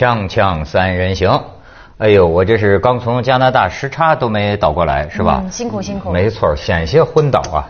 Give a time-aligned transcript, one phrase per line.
[0.00, 1.28] 锵锵三人行，
[1.98, 5.42] 哎呦，我这是刚从加拿大时差都没倒过来，是吧？
[5.44, 7.68] 嗯辛苦辛苦没错，险些昏倒啊！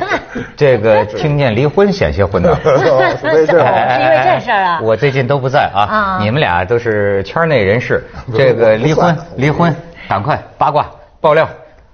[0.56, 2.48] 这个听见离婚险些昏倒。
[2.64, 8.02] 没事是因为这事儿啊我最近都不在啊啊，你们俩都是圈内人士，
[8.34, 9.76] 这个离婚离婚，
[10.08, 10.86] 赶快八卦
[11.20, 11.46] 爆料。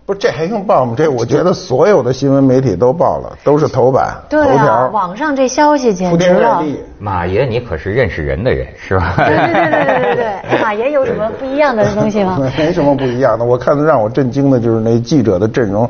[0.04, 0.94] 不，这还用报吗？
[0.96, 6.62] 这我觉得所有的新闻媒体都报了，都是头版、对啊，头条，网上这消息简铺直了。
[6.98, 9.14] 马爷，你可是认识人的人是吧？
[9.16, 10.14] 对对对对对对
[10.50, 12.36] 对，马爷 有什么不一样的东西吗？
[12.58, 13.44] 没什么不一样的。
[13.44, 15.88] 我看的让我震惊的就是那记者的阵容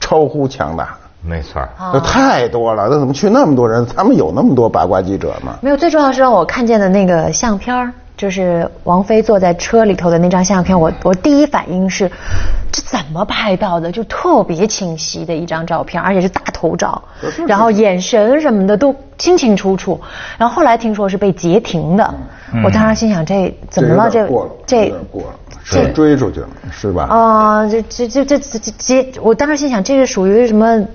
[0.00, 2.88] 超乎强大，没错那太多了。
[2.90, 3.86] 那怎么去那么多人？
[3.86, 5.54] 他们有那么多八卦记者吗？
[5.60, 12.10] 没有，最重要是让我看见的那个相片儿就是王菲坐在车里头的那张相片，我我第一反应是，
[12.70, 13.90] 这怎么拍到的？
[13.90, 17.02] 就特别清晰的一张照片，而且是大头照，
[17.48, 20.00] 然后眼神什么的都清清楚楚。
[20.38, 22.14] 然后后来听说是被截停的，
[22.64, 24.08] 我当时心想这怎么了？
[24.08, 24.26] 这
[24.66, 27.04] 这过了，这追出去了，是吧？
[27.04, 30.86] 啊，这这这这这这截，我当时心想，这是属于什么？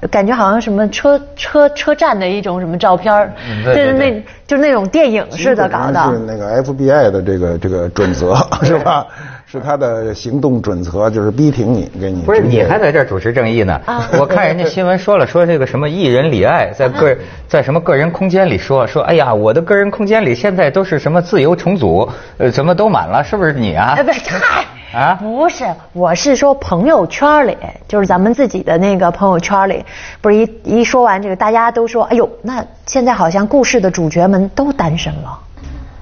[0.00, 3.32] 这感觉好像什么车车车站的一种什么照片
[3.64, 6.18] 就是那就是那种电影似的搞的是。
[6.18, 9.06] 那个 FBI 的这个这个准则是吧？
[9.50, 13.80] 是他的行动准则，就是逼停你，给你不是你还在这儿主持正义呢？
[13.86, 17.16] 啊我看人家新闻说了，说这个什么艺人李艾在个
[17.48, 24.02] 在什么个人空间里说说，哎呀，我的个人空间里现在都是什么自由重组，呃，什么都满了，是不是你啊哎，？
[24.02, 29.84] 不是，嗨，啊不是，我是说朋友圈里，就是咱们自己的那个朋友圈里，
[30.20, 35.38] 不是一一说完这个，大家都说，哎呦，那现在好像故事的主角们都单身了。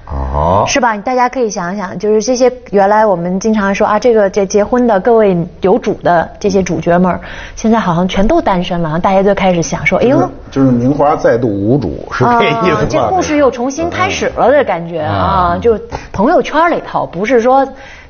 [0.09, 0.95] 哦，是吧？
[0.99, 7.19] 大家可以想想，就是这些原来我们经常说啊，这个这结婚的各位有主的这些主角们，
[7.57, 10.17] 现在好像全都单身了，大家就开始想说，哎呦。
[10.49, 12.79] 就是名花再度无主，是这意思吧？
[12.79, 15.57] 啊，这 故事又重新开始了的感觉啊！
[15.61, 15.77] 就
[16.13, 17.67] 朋友圈里头，不是说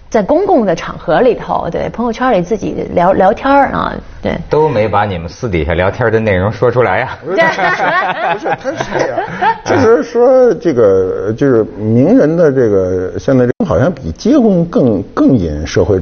[0.09, 4.37] 在公共的场合里头，对，朋友圈里自己聊聊天儿啊，对。
[4.49, 9.19] 都没把你们私底下聊天的内容说出来呀、不是，不是，他是这样，
[9.65, 15.99] 就是说这个就是名人的这个现在这好像比结婚更更引社会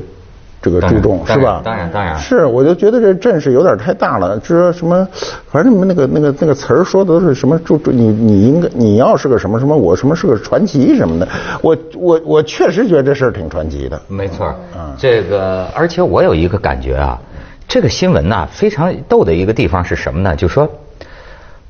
[0.65, 1.61] 这个注重，是吧？
[1.63, 4.37] 当然当然是，我就觉得这阵势有点太大了。
[4.39, 5.07] 就说什么，
[5.51, 11.27] 反正你们那个那个那个词儿说的都是什么，就就你你应该你要是个什么什么，我什么是个传奇什么的。
[11.61, 14.01] 我我我确实觉得这事儿挺传奇的。
[14.07, 17.19] 没错嗯，这个而且我有一个感觉啊，
[17.67, 20.35] 这个新闻呐、非常逗的一个地方是什么呢？
[20.35, 20.67] 就说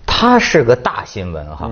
[0.06, 1.70] 它是个大新闻哈，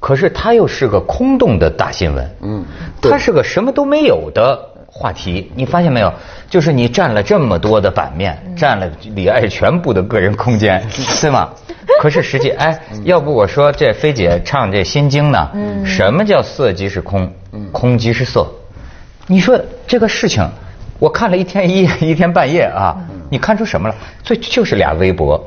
[0.00, 2.64] 可是它又是个空洞的大新闻，嗯
[3.00, 4.58] 它是个什么都没有的
[4.96, 6.12] 话题，你发现没有？
[6.48, 10.80] 就是你占了这么多的版面，占了李艾全部的个人空间，
[11.20, 11.48] 对吗？
[12.00, 15.50] 可是实际，哎，要不我说这菲姐唱这《心经》呢？
[15.84, 17.30] 什么叫色即是空？
[17.72, 18.46] 空即是色。
[19.26, 20.48] 你说这个事情，
[21.00, 22.96] 我看了一天一夜 一天半夜啊，
[23.28, 23.94] 你看出什么了？
[24.22, 25.42] 这就是俩微博，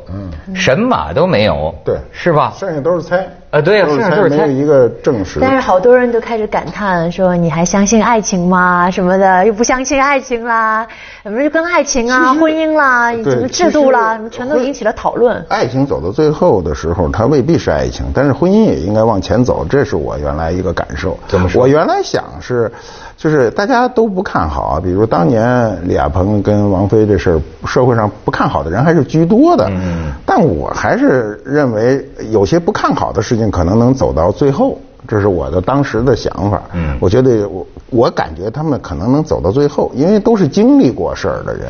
[0.54, 2.54] 神马都没有，对，是吧？
[2.60, 3.26] 剩下都是猜。
[3.58, 5.40] 啊对啊都是猜，剩下都是没有一个证实。
[5.42, 8.90] 但是好多人都开始感叹说：“你还相信爱情吗？
[8.92, 10.88] 什么的，又不相信爱情啦，
[11.24, 15.44] 什么跟爱情啊、婚姻啦、什么制度啦，什么全都引起了讨论。
[15.50, 21.18] 爱情走到最后的时候，它未必是爱情，但是婚姻也应该往前走，这是我原来一个感受。
[21.28, 22.72] 怎么说我原来想是，
[23.18, 29.68] 就是大家都不看好啊，比如当年李亚鹏跟王菲这事儿，社会上不看好的人还是居多的。
[29.70, 34.78] 嗯但我还是认为有些不看好的事情可能能走到最后。
[35.08, 41.68] 这是我的当时的想法，嗯我觉得我我感觉他们可能能走到最后，因为都是经历过事儿的人，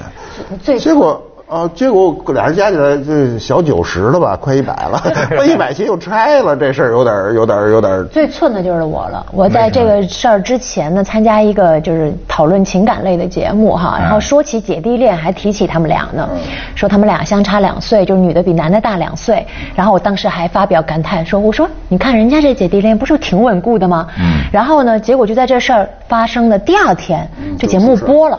[0.63, 5.01] 最结果啊，结果俩人加起来就小九十了吧，快一百了，
[5.33, 9.25] 快一百期又拆了，这事儿有点儿有点儿有点儿最寸的就是我了。
[9.31, 16.27] 我在这个事儿之前呢，参加一个就是讨论情感类的节目哈，然后说起姐弟恋，还提起他们俩呢，
[16.75, 19.47] 说他们俩相差两岁，就是女的比男的大两岁。
[19.73, 27.25] 然后我当时还发表感叹说：“我说你看人家这姐弟恋不是挺稳固的吗？”嗯然后呢，结果就在这事儿发生的第二天，
[27.57, 28.37] 这节目播了。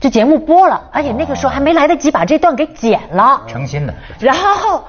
[0.00, 3.42] 这节目播了，而且那个时候还没来得及把这段给剪了。
[3.48, 4.84] 诚心的，然后，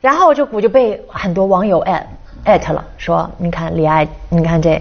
[0.00, 2.06] 然后就我就被很多网友艾
[2.44, 4.80] 艾特了，说你看李艾，你看这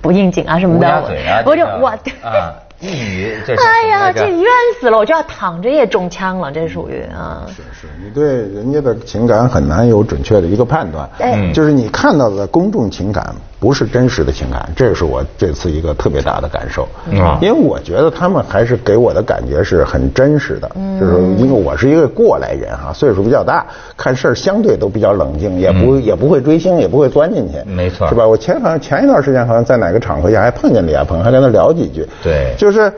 [0.00, 1.88] 不应景啊什么的，乌鸦嘴啊，我就我
[2.22, 4.44] 啊，一语这哎呀，这冤
[4.80, 7.42] 死了，我就要躺着也中枪了，这属于啊。
[7.48, 11.50] 是你对人家的情感很难有准确的一个判断，哎。
[11.52, 16.86] 就是你看到的公众情感不是真实的情感，这是我这次一个特别大的感受。
[17.10, 23.64] 嗯因为我觉得他们还是给我的感觉是很真实的，嗯就是因为我是一个过来人哈，岁数比较大，
[23.96, 28.28] 看事儿相对都比较冷静，也不也不会追星，也不会钻进去，嗯没错是吧？
[28.28, 32.92] 我前好像前一段时间好像在哪个场合下还碰见李亚鹏，还跟他聊几句，对就是。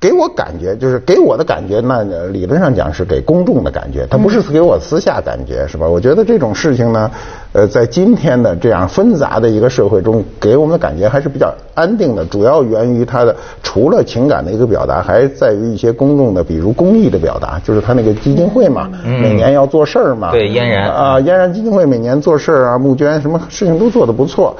[0.00, 5.88] 给我感觉就是给我的感觉，那呃理论上讲是给公众的感觉，它不是给我私下感觉，是吧？
[5.88, 7.10] 我觉得这种事情呢，
[7.52, 12.24] 呃，在今天的这样纷杂的一个社会中，给我们的感觉还是比较安定的。
[12.24, 13.34] 主要源于它的
[13.64, 24.56] 除了情感的一个表达，还在于一些公众的，比如公益的表达，就是他那个基金会嘛，每年要做事儿嘛，对嫣然啊，嫣然基金会每年做事儿啊，募捐什么事情都做得不错。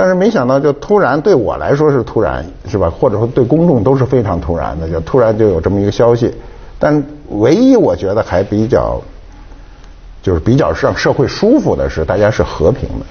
[0.00, 2.88] 但是没想到，就突然对我来说是突然，是吧？
[2.88, 6.34] 或者说对公众都是非常突然的，就突然就有这么一个消息。
[6.78, 8.98] 但唯一我觉得还比较，
[10.22, 13.04] 就是比较让社会舒服的是，大家是和平的，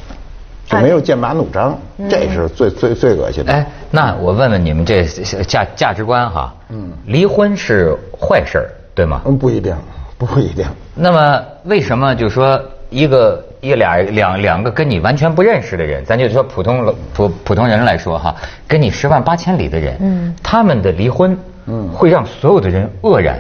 [0.66, 1.78] 就没有剑拔弩张，
[2.10, 3.54] 这是最最最恶心的。
[3.54, 5.04] 哎，那我问问你们这
[5.44, 9.22] 价价值观哈，嗯，离婚是坏事儿，对吗？
[9.26, 9.76] 嗯，不一定，
[10.18, 10.66] 不一定。
[10.96, 12.60] 那么为什么就说
[12.90, 18.36] 一个一俩两两个跟你完全不认识的人，咱就说普通普普通人来说哈，
[18.68, 23.38] 跟你十万八千里的人，嗯，他们的离婚，嗯，会让所有的人愕然。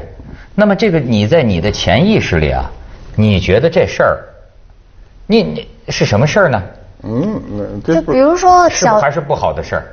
[0.55, 2.69] 那么这个你在你的潜意识里啊，
[3.15, 4.19] 你觉得这事儿，
[5.25, 6.61] 你你是什么事儿呢？
[7.03, 9.83] 嗯，就比如说小还是不好的事儿？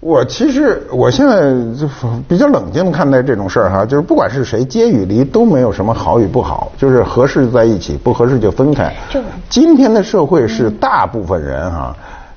[0.00, 1.88] 我其实我现在就
[2.28, 8.94] 比较冷静的看待这种事儿哈，就是不管是谁结与离都没有什么好与不好，就是合适在一起，不合适就分开。
[9.10, 11.96] 就今天的社会是大部分人哈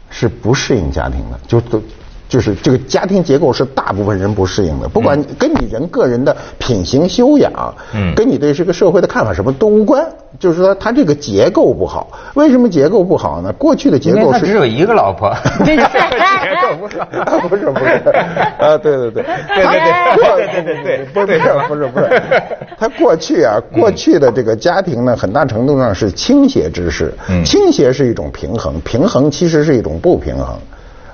[0.09, 1.81] 是不适应家庭的，就都。
[2.29, 7.51] 就是这个家庭结构是大部分人不适应的，不管跟你人个人的品行修养，
[7.93, 10.05] 嗯跟你对这个社会的看法什么都无关。
[10.39, 12.07] 就是说，他这个结构不好。
[12.35, 13.51] 为什么结构不好呢？
[13.57, 15.35] 过去的结构是只有一个老婆，
[15.65, 16.97] 这个 结构不是。
[17.49, 17.85] 不是不是，
[18.59, 22.21] 啊，对对对， 对对对对对对不是不是不是不是，
[22.77, 30.55] 他过去啊，过去的这个家庭呢，很大程度上是倾斜之势，嗯倾斜是一种平衡，平衡其实是一种不平衡。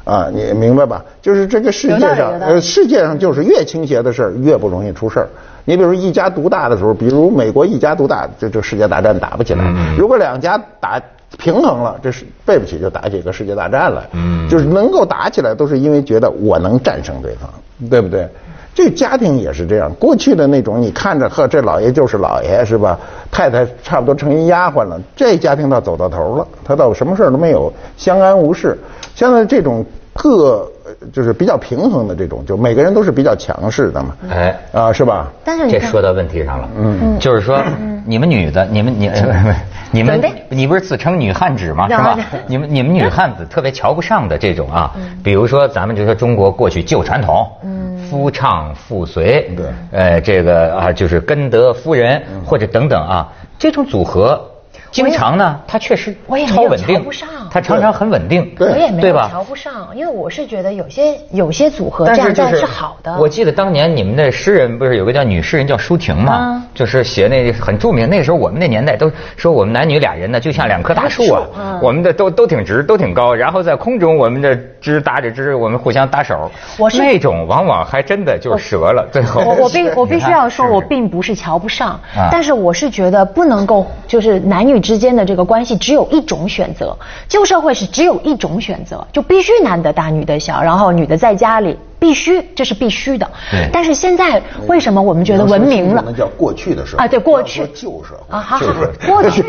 [0.05, 1.03] 啊，你明白吧？
[1.21, 5.27] 就是这个世界上，呃，世界上就是越倾斜的事儿越不容易出事儿。
[5.65, 9.65] 你比如一家独大的时候，比如美国一家独大，这这世界大战打不起来。
[9.65, 11.01] 嗯如果两家打
[11.37, 14.03] 平衡了，这是背不起就打起个世界大战来。
[14.13, 17.49] 嗯就是能够打起来，都是因为觉得我能战胜对方，
[17.89, 18.29] 对不对？
[18.75, 22.99] 这家庭也是这样，过去的那种，你看着呵，这老爷就是老爷是吧？
[23.31, 28.77] 太太差不多成一丫鬟了，这家庭倒走到头了，他倒什么事儿都没有，相安无事。
[29.15, 29.83] 现在这种
[30.13, 34.55] 各呃就是比较平衡的这种，就每个人都是比较强势的嘛，哎。
[34.71, 35.27] 啊，是吧？
[35.43, 37.59] 但是这说到问题上了，嗯，就是说，
[38.05, 39.09] 你们女的，你们你
[39.91, 41.87] 你们你不是自称女汉子吗？
[41.87, 42.17] 是吧？
[42.47, 49.65] 你们你们女汉子特别瞧不上的这种啊，比如说咱们就说中国过去旧传统，嗯，夫唱妇随，对。
[49.91, 54.51] 呃，这个啊就是根德夫人或者等等啊，这种组合。
[54.95, 59.29] 经常呢，它确实我也超稳定瞧不上，它常常很稳定，对我也没有对吧？
[59.29, 63.17] 瞧不上，因为我是觉得有些有些组合这样在是好的。
[63.19, 68.09] 我记得当年你们那诗人不是有个叫女诗人叫舒婷嘛啊，就是写那很著名。
[68.09, 76.49] 那时候我们那年代都说我们男女俩人呢就像两棵大树啊我们的都都挺直，都挺高，然后在空中我们的枝搭着枝，我们互相搭手。
[76.79, 79.41] 我是那种往往还真的就折了，最后。
[79.41, 86.95] 我我必 我必须要说，我并不是瞧不上啊，但是我是觉得不能够，就是男女之间的这个关系只有一种选择，
[87.27, 93.27] 旧社会是只有一种选择，就必须男的大女的小，然后女的在家里必须，这是必须的。
[93.73, 96.13] 但是现在为什么我们觉得文明了那？
[96.13, 98.65] 叫过去的时候啊对过去旧社会啊，好好
[99.07, 99.41] 过去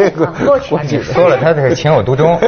[0.47, 2.39] 过去过去说了，他这是情有独钟。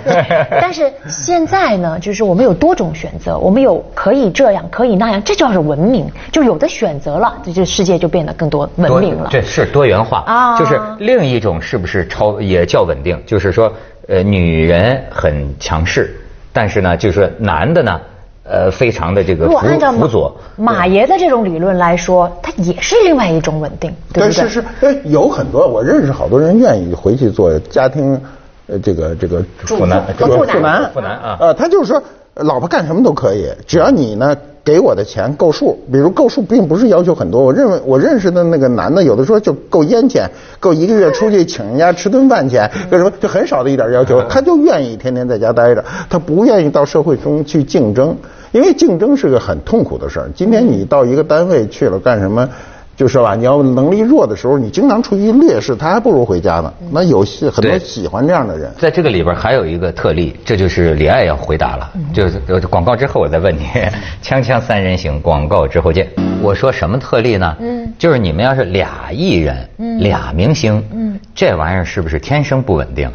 [0.60, 6.06] 但是现在呢，就是我们有多种选择，我们有可以这样，可以那样，这叫是文明。
[6.30, 9.30] 就有的选择了，这这世界就变得更多文明了。
[9.32, 13.20] 这是多元化啊就是另一种是不是超也叫稳定？
[13.24, 13.72] 就是说，
[14.08, 16.14] 呃，女人很强势，
[16.52, 18.00] 但是呢，就是男的呢，
[18.46, 20.36] 呃，非常的这个辅如果按照辅佐。
[20.56, 24.48] 马爷的这种理论来说，它也是另外一种稳定，对不对？
[24.48, 28.20] 是是，哎，有很多我认识好多人愿意回去做家庭，
[28.66, 32.02] 呃，这个这个妇男这个妇男妇男妇男啊呃，他就是说，
[32.34, 37.42] 老婆干什么都可以，只要你呢给我的钱够数，比如够数，并不是要求很多。
[37.42, 48.16] 我认为我认识的那个男的，有的时候就够烟钱，够一个月出去请人家吃顿饭钱，为什么就很少的一点要求， 他就愿意天天在家待着，他不愿意到社会中去竞争，
[48.54, 50.30] 因为竞争是个很痛苦的事儿。
[50.32, 52.48] 今天你到一个单位去了干什么？
[52.96, 56.72] 就是吧，你要能力弱的时候，你经常处于劣势，他还不如回家呢。
[56.92, 58.70] 那有些很多喜欢这样的人。
[58.78, 61.90] 在这个里边还有一个特例，这就是李艾要回答了。
[62.12, 63.66] 就是呃广告之后我再问你，
[64.22, 66.08] 锵锵三人行，广告之后见。
[66.40, 67.56] 我说什么特例呢？
[67.58, 69.68] 嗯，就是你们要是俩艺人，
[69.98, 73.14] 俩明星，嗯，这玩意儿是不是天生不稳定啊？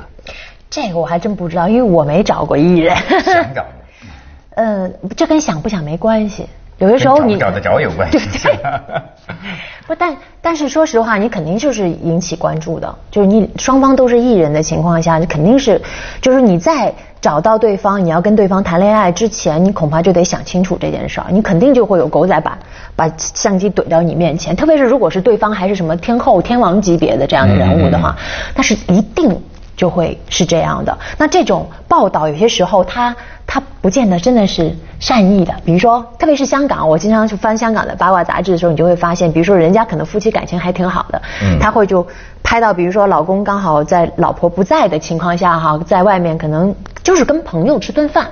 [0.70, 2.94] 这个我还真不知道，因为我没找过艺人。
[3.24, 3.79] 想找的，
[4.60, 6.46] 呃，这跟想不想没关系。
[6.80, 8.18] 有的时候你找得着有关系。
[8.18, 8.60] 对对
[9.88, 15.82] 不，但但是说实话，你肯定就是引起关注的，就是你双方都是艺人的情况下，你肯定是，
[16.22, 22.58] 就是你在找到对方，你要跟对方谈恋爱之前，你恐怕就得想清楚这件事儿，你肯定就会有狗仔把
[22.98, 28.14] 把相机怼到你面前，特别是如果是对方还是什么天后、天王级别的这样的人物的话，
[28.56, 29.42] 那是一定。
[29.80, 30.98] 就会是这样的。
[31.18, 33.16] 那这种报道有些时候它
[33.48, 35.54] 它不见得真的是善意的。
[35.64, 41.22] 比如说，特别是香港，我经常去翻香港的八卦杂志的时候，你就会发现，比如说人家可能夫妻感情还挺好的，
[41.62, 42.06] 他会就
[42.44, 48.28] 拍到，比如说老公刚好在老婆不在的情况下哈，在外面可能就是跟朋友吃顿饭，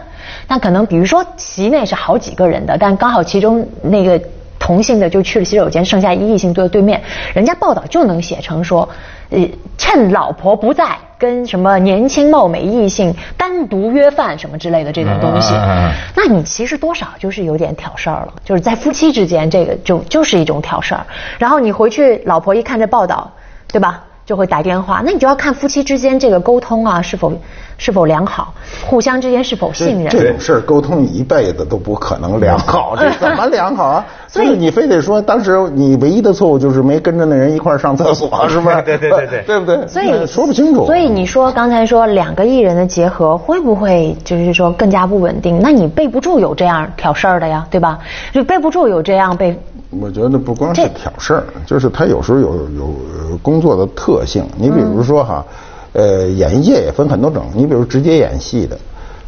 [0.50, 4.22] 那可能比如说席内是好几个人的，但刚好其中那个。
[4.68, 7.02] 同性的就去了洗手间，剩下一异性坐在对面，
[7.34, 8.90] 人家报道就能写成说，
[9.30, 9.40] 呃，
[9.78, 15.54] 趁老婆不在，跟什么年轻貌美异性单独约饭什么之类的这种东西，
[16.14, 21.06] 那你其实多少就是有点挑事儿了，就是在夫妻之间，这个就就是一种挑事儿。
[21.38, 23.32] 然后你回去，老婆一看这报道，
[23.72, 24.04] 对吧？
[24.26, 27.32] 就会打电话，那你就要看夫妻之间这个沟通啊是否
[27.78, 28.54] 是否良好，
[28.86, 30.10] 互相之间是否信任。
[30.10, 34.06] 这种事儿沟通一辈子都不可能良好， 这怎么良好啊？
[34.28, 38.76] 所以你非得说当时你唯一的错误就是没跟着那人一块儿上厕所，是不是？
[38.84, 39.88] 对对对对对不对？
[39.88, 40.86] 所以说不清楚。
[40.86, 45.60] 所以你说刚才说两个艺人的结合会不会就是说更加不稳定？
[45.62, 48.00] 那你备不住有这样挑事儿的呀，对吧？
[48.34, 49.58] 就备不住有这样被。
[49.90, 52.94] 我觉得不光是挑事儿，就是他有时候有有
[53.42, 54.46] 工作的特性。
[54.58, 55.44] 你比如说哈，
[55.98, 57.48] 呃，演艺界也分很多种。
[57.56, 58.78] 你比如直接演戏的，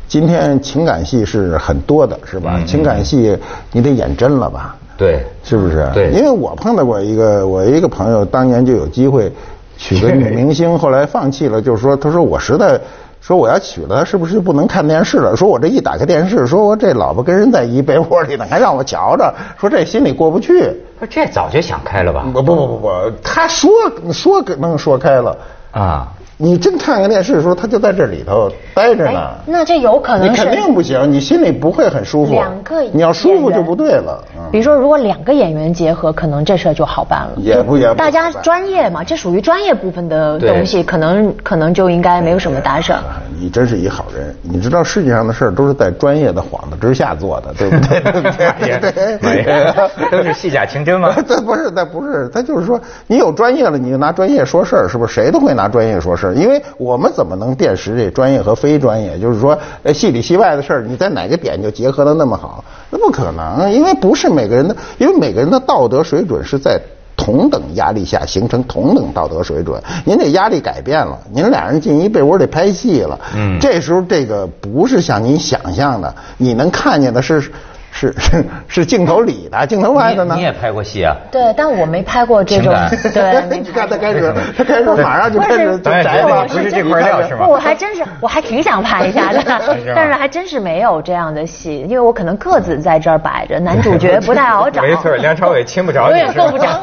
[0.08, 2.62] 今天情感戏是很多的，是吧？
[2.66, 3.36] 情感戏
[3.72, 4.76] 你得演真了吧？
[4.96, 5.90] 对，是不是？
[5.96, 9.32] 对，因为我碰到过一个我一个朋友，当年就有机会
[9.78, 12.80] 娶个女明星，后来放弃了，就是说，他说我实在。
[13.22, 15.36] 说我要娶了，是不是就不能看电视了？
[15.36, 20.72] 说我这一打开电视，说我这老婆跟人在一被窝里呢，还让我瞧着，说这心里过不去。
[20.98, 22.26] 不，这早就想开了吧？
[22.34, 22.90] 不不不不不，
[23.22, 23.70] 他说
[24.14, 25.38] 说能说开了
[25.72, 26.08] 啊。
[26.42, 29.32] 你真看看电视的时候，他就在这里头待着呢。
[29.46, 32.32] 那这有可能你肯定不行，你心里不会很舒服。
[32.32, 34.24] 两个你要舒服就不对了。
[34.52, 37.32] 比如说，如果两个演员结合，可能这事儿就好办了。
[37.36, 37.96] 也不也不。
[37.96, 43.00] 大家专业嘛，这属于专业部分的东西，可能可能就应该没有什么大事儿。
[43.38, 48.00] 你真是一好人，你知道世界上的事儿都是在专业的幌子之下做的，对不对？
[49.20, 51.14] 对对，都是戏假情真吗？
[51.28, 55.14] 这不是，那不是，他就是说，你有专业了，你就拿专业说事儿，是不是？
[55.14, 56.34] 谁都会拿专业说事儿。
[56.36, 59.18] 因为我们怎么能辨识这专业和非专业？
[59.18, 62.64] 就是说，呃戏里戏外的事儿，你在哪个点就结合的那么好？
[62.92, 66.80] 那不可能，因为不是每个人的，因为每个人的道德水准是在
[67.16, 69.82] 同等压力下形成同等道德水准。
[70.06, 77.52] 您这压力改变了，您俩人进一被窝里拍戏了，嗯，这时候这个不是像您想象的，你能看见的是。
[77.92, 80.36] 是 是是镜头里的，镜头外的呢？
[80.36, 81.16] 你也拍过戏啊？
[81.32, 82.74] 对，但我没拍过这种。
[83.14, 87.48] 对， 你看他开始，他开始马上就开始就摘了，不是这块料是吗？
[87.48, 89.42] 我还真是，我还挺想拍一下的，
[89.96, 94.82] 但是还真是没有这样的戏，因为我可能个子在这儿摆着，男主角不太好找。
[94.82, 96.82] 没错，梁朝伟亲不着你，我也够不着。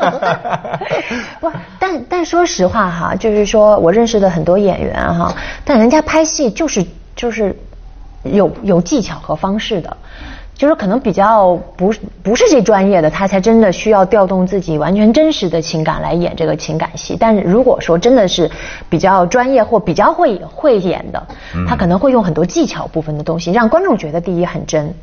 [1.41, 5.35] 不，但但说实话哈，就是说我认识的很多演员哈，
[5.65, 6.85] 但人家拍戏就是
[7.15, 7.57] 就是
[8.25, 9.97] 有有技巧和方式的。
[10.57, 17.17] 就是可能比较不不是这专业的，他才真的需要调动自己完全真实的情感来演这个情感戏。
[17.19, 18.51] 但是如果说真的是
[18.89, 21.27] 比较专业或比较会会演的，
[21.69, 24.95] 他可能会用很多技巧部分的东西，让观众觉得第一很真。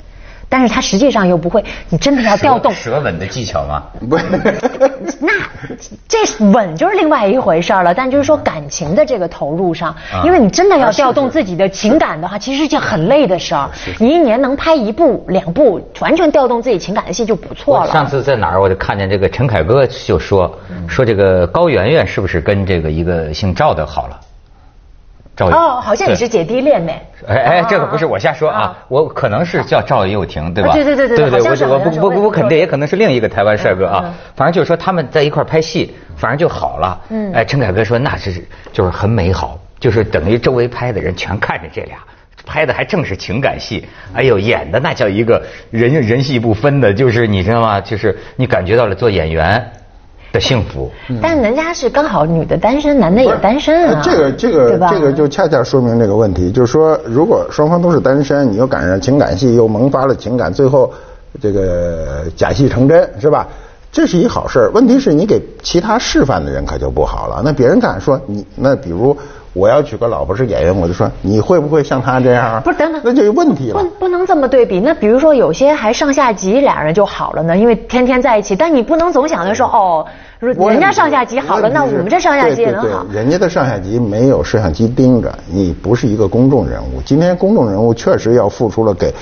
[0.53, 3.81] 但是他实际上又不会，你真的要调动舌吻的技巧吗？
[4.07, 4.15] 不，
[5.19, 5.33] 那
[6.07, 6.19] 这
[6.51, 7.91] 吻就是另外一回事了。
[7.91, 13.67] 但就是说感情的这个投入上，因为你真的要调动自己的情感的话，其实是件很累的事儿。
[13.97, 17.91] 你一年能拍一部两部，完全调动自己情感的戏就不错了。
[17.91, 20.55] 上次在哪儿我就看见这个陈凯歌就说
[20.87, 24.19] 说这个高圆圆是不是跟这个一个姓赵的好了？
[25.35, 27.01] 赵哦，好像你是姐弟恋呗。
[27.27, 30.73] 哎哎，这个不是我瞎说啊，我可能是叫赵又廷，对吧？
[30.73, 34.13] 对对对对对，我我不不不肯定，也可能是另一个台湾帅哥啊。
[34.35, 37.01] 反正就是说他们在一块拍戏，反正就好了。
[37.09, 37.33] 嗯。
[37.33, 41.97] 哎，陈凯歌说那是就是很美好，就是等于周围拍的人全看着这俩，
[42.45, 43.87] 拍的还正是情感戏。
[44.13, 47.81] 哎呦，演的那叫一个人人戏不分的，就是你知道吗？
[47.81, 49.71] 就是你感觉到了做演员。
[50.33, 50.91] 的幸福。
[51.21, 53.93] 但人家是刚好女的单身，男的也单身啊。
[53.95, 60.91] 呃这个这个这个就恰恰说明这个问题，就是说，如果双方都是单身，你又赶上情感戏，又萌发了情感，最后
[61.41, 63.47] 这个假戏成真，是吧？
[63.91, 64.71] 这是一好事儿。
[64.73, 67.43] 问题是你给其他示范的人可就不好了。
[67.45, 69.15] 那别人看说你，那比如
[69.53, 72.61] 我要娶个老婆是演员，我就说你会不会像他这样？
[72.63, 73.89] 不是等等那就有问题了不。
[73.99, 74.79] 不能这么对比。
[74.79, 78.55] 那比如说有些还上下级俩人就好了呢，因为天天在一起。
[78.55, 80.05] 但你不能总想着说哦，
[80.39, 83.13] 人家上下级好了，那我们这上下级也能好对对。
[83.13, 87.01] 对人家的上下级没有摄像机盯着，你不是一个公众人物。
[87.05, 89.13] 今天公众人物确实要付出了给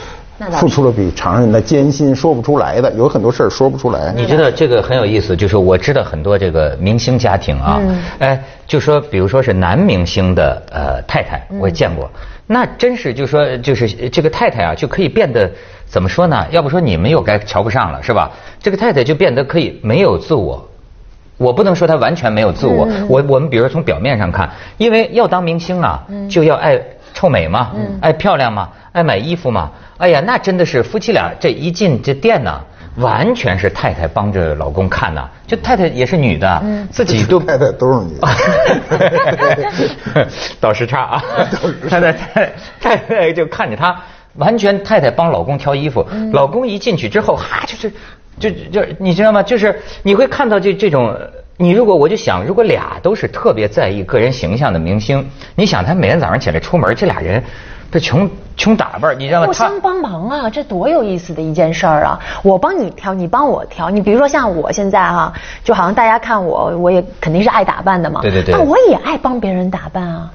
[0.50, 4.13] 付出了比常人的艰辛说不出来的，有很多事儿说不出来。
[4.15, 7.81] 你知道这个很有意思，就是我知道很多这个明星家庭啊，
[8.19, 12.10] 哎，就说比如说是男明星的呃太太，我也见过，
[12.48, 15.50] 那真是就说就是这个太太啊，就可以变得
[15.86, 16.45] 怎么说呢？
[16.50, 18.31] 要不说你们又该瞧不上了是吧？
[18.62, 20.67] 这个太太就变得可以没有自我。
[21.38, 26.79] 我不能说她完全没有自我，我我们比如说从表面上看，因为要当明星啊，就要爱
[27.13, 32.62] 臭美嘛，爱漂亮嘛，爱买衣服嘛，哎呀，那真的是夫妻俩这一进这店呐、
[32.98, 38.27] 完全是太太帮着老公看呐、就太太也是女的，自己都太太都是女的。
[40.60, 41.24] 倒时差啊，
[41.89, 43.96] 太太太太太就看着他，
[44.36, 47.91] 完全太太帮老公挑衣服，老公一进去之后，哈就是
[48.39, 49.44] 就就你知道吗？
[49.44, 51.15] 就是你会看到这这种。
[51.62, 57.44] 你如果我就想，如果俩都是特别在意个人形象的明星，你想他每天早上起来出门，这俩人
[57.91, 58.27] 这穷
[58.58, 59.46] 穷打扮，你知道吗？
[59.46, 62.20] 他互相帮忙啊，这多有意思的一件事儿啊！
[62.41, 63.91] 我帮你挑，你帮我挑。
[63.91, 65.32] 你比如说像我现在哈、
[65.63, 68.22] 就好像大家看我，我也肯定是爱打扮的嘛。
[68.24, 70.32] 对对对那我也爱帮别人打扮啊，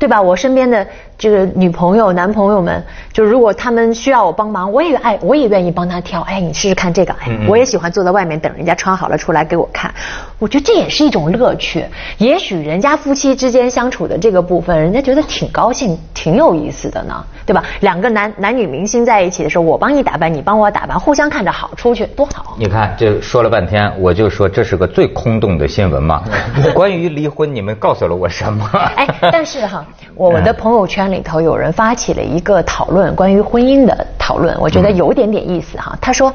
[0.00, 0.20] 对吧？
[0.20, 0.84] 我身边的
[1.18, 6.20] 这个女朋友、男朋友们，就如果他们需要我帮忙，我也爱，我也愿意帮他挑。
[6.22, 9.92] 哎，你试试看这个，哎，我也喜欢坐在外面等人家穿好了出来给我看。
[10.38, 11.84] 我觉得这也是一种乐趣。
[12.18, 17.62] 也许人家夫妻之间相处的这个部分，人家觉得挺高兴、挺有意思的呢，对吧？
[17.80, 22.54] 两个男男女明星在一起的时候，我帮你打扮，你帮我打扮，互相看着好，出去多好。
[22.58, 26.22] 你看，这说了半天，我就说这是个最空洞的新闻嘛。
[26.74, 28.68] 关于离婚，你们告诉了我什么？
[28.96, 29.82] 哎，但是哈，
[30.14, 35.96] 我的朋友圈里头有人发起了一个讨论，关于婚姻的讨论，我觉得有点点意思哈。
[36.00, 36.32] 他说，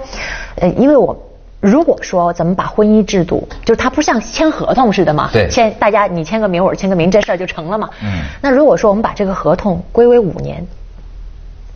[0.55, 1.15] 呃，因为我。
[1.59, 7.87] 如果说咱们把婚姻制度，就是它不像签合同似的嘛，对签大家你签个名，我签个名，这事儿就成了嘛。
[8.01, 10.65] 嗯那如果说我们把这个合同归为五年，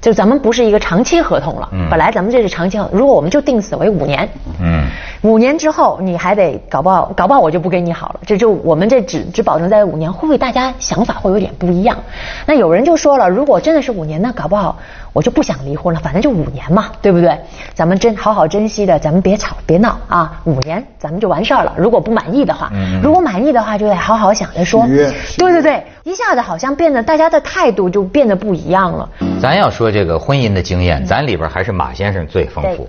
[0.06, 4.30] 就咱们不是一个长期合同了，嗯本来咱们这是长期合同，如果我们就定死为五年，
[4.62, 4.86] 嗯，
[5.24, 8.20] 五年之后你还得搞不好，搞不好我就不给你好了。
[8.24, 11.98] 这就我们这只只保证在五年，会不会大家想法会有点不一样？
[12.46, 14.78] 那有人就说了，如果真的是五年，那搞不好
[15.12, 17.36] 我就不想离婚了，反正就五年嘛，对不对？
[17.74, 21.74] 咱们真好好珍惜的，咱们别吵别闹啊，五年咱们就完事儿了。
[21.76, 25.12] 如果不满意的话，嗯如果满意的话，就得好好想着说对
[25.52, 29.10] 对对，一下子好像变得大家的态度就变得不一样了。
[29.42, 32.88] 咱要说这个婚姻的经验，咱里边还是马先生最丰富。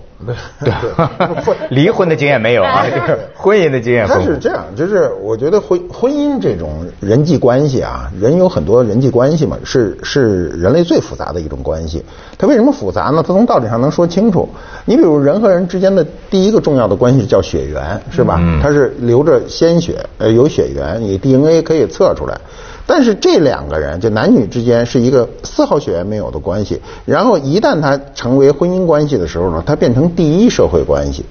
[0.64, 0.72] 对，
[1.68, 4.26] 离婚的经验没有啊，就是婚姻的经验丰富。
[4.26, 12.02] 他是这样，就是我觉得婚婚姻这种人际关系啊，人有很多人际关系嘛，是是人类最复杂的一种关系。
[12.38, 13.22] 它为什么复杂呢？
[13.22, 14.48] 它从道理上能说清楚。
[14.86, 18.40] 你比如人和人之间的第一个重要的关系叫血缘，是吧？
[18.62, 22.38] 它是流着鲜血，呃，有血缘，你 DNA 可以测出来。
[22.86, 26.80] 但是这两个人，就男女之间是一个丝毫血缘没有的关系。
[27.04, 31.24] 然后一旦他成为婚姻关系的时候呢，它变成第一社会关系。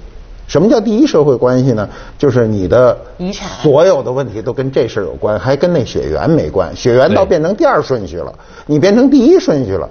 [0.46, 1.88] 什么叫第一社会关系呢？
[2.18, 6.76] 就是你的遗产所有的问题都跟这事儿有关，还跟那血缘没关。
[6.76, 8.32] 血缘倒变成第二顺序了，
[8.66, 9.88] 你变成第一顺序了。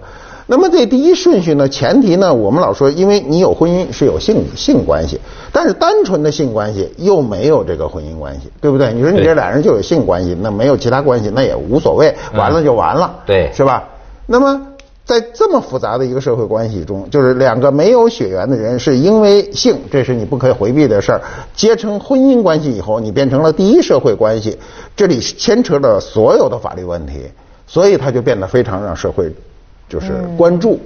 [0.47, 5.19] 那么这第一顺序呢，前提呢，我们老说，因为你有婚姻是有性性关系，
[5.51, 8.93] 但是单纯的性关系又没有这个婚姻关系，对不对？
[8.93, 13.83] 你说你这俩人就有性关系，那没有其他关系，那也无所谓，完了就完了，对是吧？
[14.27, 14.67] 那么
[15.03, 21.21] 在这么复杂的一个社会关系中，就是两个没有血缘的人，是因为性，这是你不可以回避的事儿，
[21.55, 24.59] 结成婚姻关系以后，你变成了第一社会关系，
[24.95, 27.21] 这里牵扯了所有的法律问题，
[27.65, 29.31] 所以它就变得非常让社会
[29.87, 30.79] 就是关注。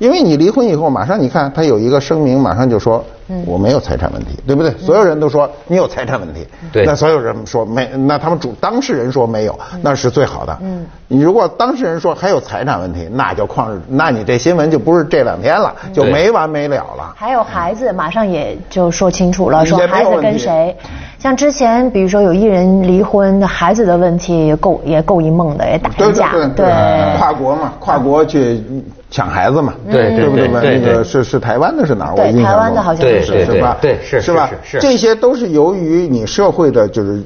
[0.00, 3.04] 因为你离婚以后，马上你看他有一个声明，马上就说
[3.44, 4.72] 我没有财产问题，对不对？
[4.78, 10.56] 所有人都说你有财产问题，对那所有人说没，那他们主当事人说没有，那是最好的。
[10.62, 17.12] 嗯，你如果当事人说还有财产问题，那就旷日，那你这新闻就不是这两天了，就没完没了了。
[17.14, 20.74] 还有孩子，马上也就说清楚了，说孩子跟谁。
[21.18, 26.32] 像之前，比如说有艺人离婚，那孩子的问题也够也够一梦的，也打对对人架。
[26.56, 28.64] 对跨国嘛，跨国去
[29.10, 30.48] 抢孩子嘛，对对不对？
[30.48, 32.12] 对对那个是是台湾的是哪儿？
[32.12, 33.76] 我对印象中台湾的好像对对是是吧？
[33.80, 34.80] 对是是吧是是？
[34.80, 37.22] 这些都是由于你社会的就是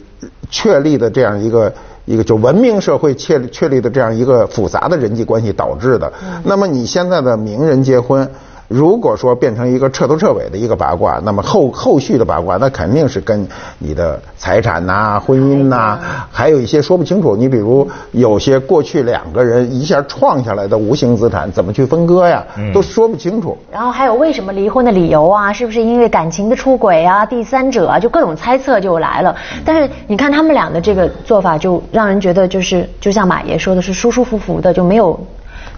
[0.51, 1.73] 确立的这样一个。
[2.07, 6.13] 一个就文明社会确确立的这样一个复杂的人际关系导致的。
[6.43, 8.29] 那么你现在的名人结婚。
[8.69, 13.47] 如果说变成一个彻头彻尾的一个八卦，那么后后续的八卦，那肯定是跟
[13.79, 15.99] 你的财产呐、婚姻呐，
[16.31, 17.37] 还有一些说不清楚。
[17.37, 23.57] 你比如有些过去两个人一下创下来的无形资产，怎么去分割呀，都说不清楚。
[23.71, 29.37] 然后还有为什么离婚的理由啊，是不是因为感情的出轨啊、第三者啊，就各种猜测就来了。
[29.65, 35.19] 但是你看他们俩的这个做法，就让人觉得就是就像马爷说的是舒舒服服的，就没有。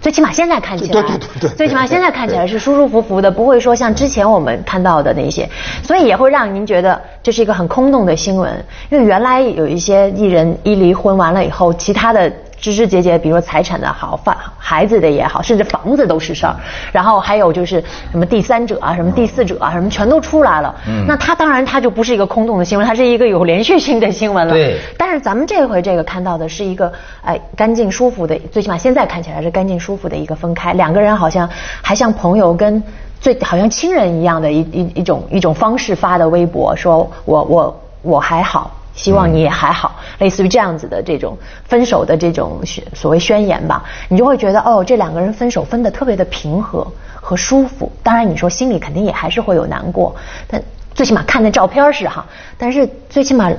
[0.01, 5.49] 最起码现在看起来，对对对对最起码现在看起来是舒舒服服的，不会说像之前我们看到的那些，
[5.83, 8.63] 所以也会让您觉得这是一个很空洞的新闻。
[8.89, 12.31] 因为原来有一些艺人一离婚完了以后，其他的。
[12.59, 14.35] 枝枝节节，比如说财产的好，房
[14.69, 16.53] 孩子的也好，甚至房子都是事儿。
[16.91, 20.75] 然后还有就是什么第三者啊，什么第四者啊，什么全都出来了。
[20.85, 21.05] 嗯。
[21.07, 24.53] 那他当然他就不是一个空洞的新闻，他是一个有连续性的新闻了。
[24.53, 24.77] 对。
[24.97, 26.91] 但是咱们这回这个看到的是一个
[27.23, 31.49] 哎干净舒服的，最起码现在看起来是干净舒服的一个分开，两个人好像
[31.81, 32.83] 还像朋友跟
[33.21, 38.69] 最好像亲人一样的一一一种一种方式发的微博，说我我我还好。
[38.97, 42.59] 希望你也还好，类似于这样子的这种分手的这种
[42.93, 47.89] 所谓宣言吧，你就会觉得哦，这两个人分手分的特别的平和和舒服。
[48.03, 50.13] 当然，你说心里肯定也还是会有难过，
[50.47, 50.61] 但
[50.93, 52.25] 最起码看那照片是哈，
[52.57, 53.51] 但是最起码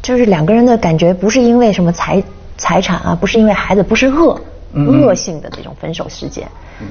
[0.00, 2.22] 就是两个人的感觉不是因为什么财
[2.56, 4.40] 财产啊，不是因为孩子，不是恶
[4.74, 6.46] 恶性的这种分手事件。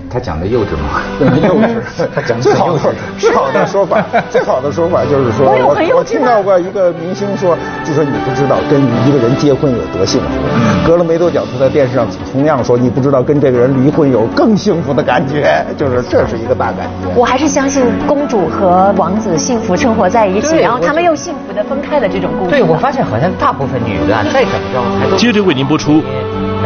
[0.07, 1.01] 他讲的幼稚吗？
[1.41, 2.07] 幼稚。
[2.13, 2.79] 他讲最好的
[3.17, 10.27] 最好的说法，最好的说法就是说，我我听到过一个明星说，就说你不知道跟一个人结婚有多幸福。
[10.85, 17.09] 隔了没多久，他在电视上同样说，你不知道跟这个人离婚有更幸福的感觉，就是这是一个大感觉。
[17.15, 22.51] 我还是相信公主和王子幸福生活在一起，然后他们又幸福的分开的这种故事。
[22.51, 25.17] 对，我发现好像大部分女的再怎么着还都。
[25.17, 25.93] 接着为您播出《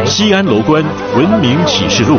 [0.04, 0.84] 西安楼观
[1.16, 2.16] 文明启示录》。